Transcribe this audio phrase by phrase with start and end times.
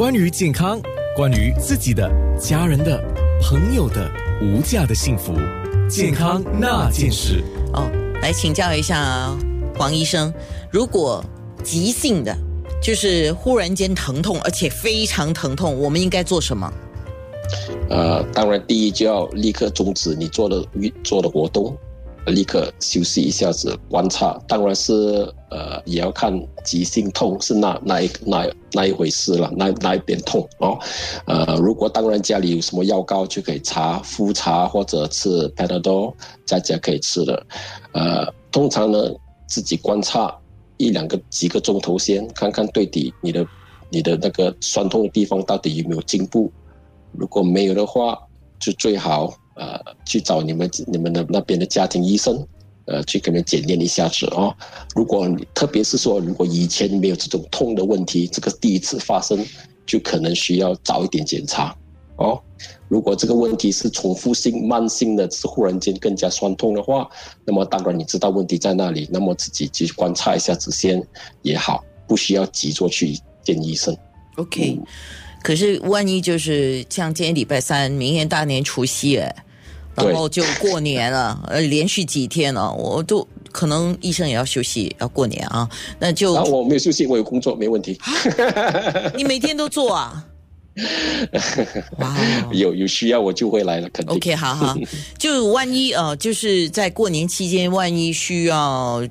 [0.00, 0.80] 关于健康，
[1.14, 2.10] 关于自己的、
[2.40, 2.98] 家人的、
[3.42, 5.34] 朋友的无价的幸福，
[5.90, 7.44] 健康那件事。
[7.74, 7.86] 哦，
[8.22, 9.28] 来请教一下
[9.76, 10.32] 黄医生，
[10.72, 11.22] 如果
[11.62, 12.34] 急性的，
[12.82, 16.72] 就是忽然间疼痛，而且非常疼痛，我们应该做什么？
[17.90, 21.76] 呃，当然，第一就要立刻终止你做的运做的活动，
[22.30, 24.38] 立刻休息一下子，观察。
[24.46, 24.92] 当然是
[25.50, 26.32] 呃，也要看
[26.64, 30.78] 急性痛是哪哪一哪哪一回事了，哪哪一边痛哦。
[31.26, 37.46] 呃，如果当然家里有什么药膏就可以擦敷擦或者吃 Panadol，在家可以吃的。
[37.92, 38.98] 呃，通常呢，
[39.48, 40.34] 自己观察
[40.76, 43.46] 一两个几个钟头先，看看对底你的
[43.90, 46.52] 你的那个酸痛的地方到底有没有进步。
[47.12, 48.16] 如果没有的话，
[48.60, 52.46] 就最好呃去找你们你们的那边的家庭医生，
[52.86, 54.54] 呃去给你检验一下子哦。
[54.94, 59.44] 如果特别是说，如果以前没有这种痛的问题，这个第一次发生，
[59.86, 61.76] 就可能需要早一点检查
[62.16, 62.40] 哦。
[62.88, 67.08] 如果这个问题是重复性、慢性的，是忽然间更加酸痛的话，
[67.44, 71.00] 那么当然你知道问题在那里，那么自己去观察一下子先
[71.42, 73.96] 也好，不需要急着去见医生。
[74.36, 74.78] OK，、
[75.42, 79.34] 可是万一就是像今天礼拜三，明天大年除夕，哎，
[79.96, 87.98] 然后就过年了， 呃，连续几天了，我都可能医生也要休息，要过年啊，那就、啊，我没有休息，我有工作，没问题。
[89.16, 90.24] 你每天都做啊？
[91.98, 94.16] 哇哦有有需要我就会来了，肯定。
[94.16, 94.74] OK，好好，
[95.18, 99.02] 就万一呃，就是在过年期间，万一需要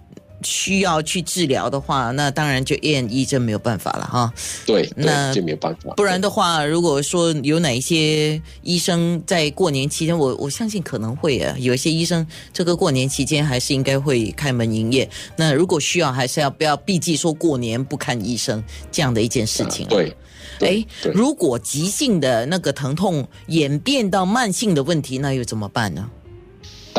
[0.43, 4.33] 需要去治疗的话，那当然就验医这没有办法了哈。
[4.65, 5.93] 对那对，就没有办法。
[5.95, 15.09] 不然的话，如果说有哪一些医生在过年期间，我我相信可能会啊，有一些医生这个过年期间还是应该会开门营业。
[15.35, 20.15] 那如果需要，还是要不要避忌说过年不看医生这样的一件事情、对
[20.61, 26.09] 哎，如果急性的那个疼痛演变到慢性的问题，那又怎么办呢？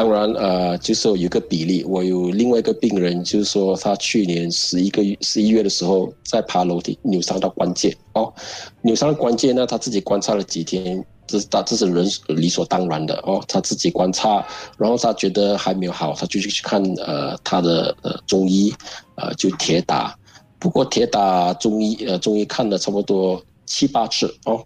[0.01, 1.85] 当然呃，就是有一个比例。
[1.85, 8.33] 我有另外一个病人，就是说他去年十一个月十一月的时候在爬楼梯扭伤到关节哦，
[8.81, 11.05] 扭伤关节呢，他自己观察了几天。
[11.27, 14.43] 这是他这是人理所当然的哦，他自己观察，
[14.79, 18.73] 然后他觉得还没有好，他就去去看呃他的呃中医，
[19.17, 20.17] 呃就铁打，
[20.59, 24.65] 不过铁打中医呃中医看了差不多七八次哦，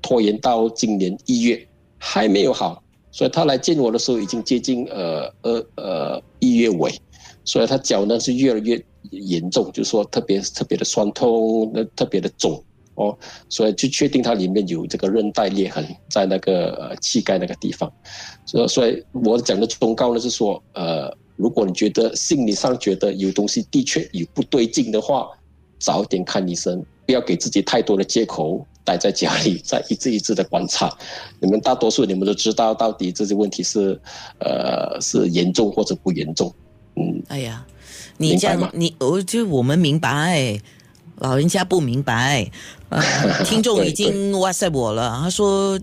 [0.00, 1.66] 拖延到今年一月
[1.98, 2.80] 还没有好，
[3.16, 6.92] 所以他来见我的时候已经接近呃呃呃一月尾，
[7.44, 8.78] 所以他脚呢是越来越
[9.10, 12.62] 严重，就是说特别特别的酸痛，那特别的肿
[12.96, 13.16] 哦，
[13.48, 17.90] 所以就确定它里面有这个韧带裂痕在那个呃膝盖那个地方，
[18.44, 25.30] 所所以我讲的忠告呢是说，呃，如果你觉得心理上觉得有东西的确有不对劲的话，
[25.78, 28.66] 早点看医生，不要给自己太多的借口。
[28.86, 30.88] 待在家里，在一次一次的观察，
[31.40, 34.00] 你们大多数你们都知道到底这些问题是，
[34.38, 36.54] 呃，是严重或者不严重，
[36.94, 37.66] 嗯，哎呀，
[38.16, 40.58] 你这样你我就我们明白，
[41.18, 42.48] 老人家不明白。
[42.88, 43.02] 呃、
[43.42, 45.76] 听众已经 WhatsApp 我了，他说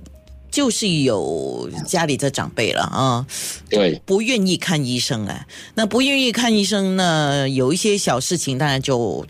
[0.50, 3.28] 就是有家里的长辈了啊，
[3.70, 9.26] 对，不愿意看医生哎，那不愿意看医生呢，有一些小事情当然就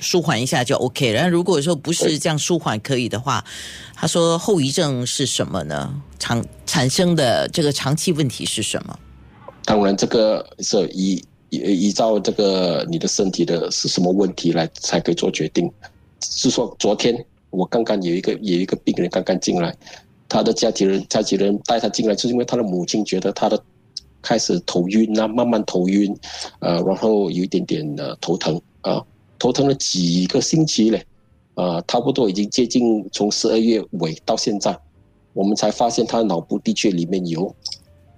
[0.00, 1.12] 舒缓一下就 OK。
[1.12, 3.44] 然后如果说不是这样舒缓可以的话，
[3.94, 6.02] 他说后遗症是什么呢？
[6.18, 8.98] 长产生的这个长期问题是什么？
[9.64, 11.58] 当然这个是依依
[11.88, 15.70] 依照这个你的身体的是什么问题来才可以做决定。
[16.22, 19.76] 是说昨天我刚刚有一个有一个病人刚刚进来，
[20.28, 23.62] 他的家庭人家庭人带他进来，就是因为他的母亲觉得他的
[24.22, 26.14] 开始头晕啊，慢慢头晕，
[26.60, 29.02] 呃，然后有一点点的头疼啊，
[29.40, 31.04] 头疼了几个星期嘞，
[31.54, 34.78] 啊，差不多已经接近从十二月尾到现在，
[35.32, 37.52] 我们才发现他脑部的确里面有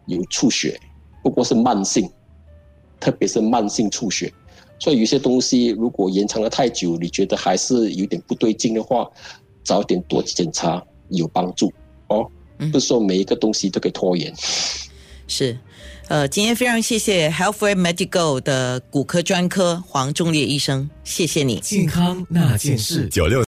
[0.07, 0.79] 有出血，
[1.23, 2.11] 不过是慢性，
[2.99, 4.31] 特别是慢性出血。
[4.81, 9.09] 所以有些东西如果延长了太久，你觉得还是有点不对劲的话，
[9.63, 11.73] 早点多检查有帮助
[12.09, 12.29] 哦。
[12.73, 14.35] 不是说每一个东西都可以拖延。
[15.43, 15.59] 是，
[16.09, 21.59] 呃，今天非常谢谢 Healthway Medical 的骨科专科黄忠烈医生，谢谢你。
[21.61, 23.41] 健康那件事，九六。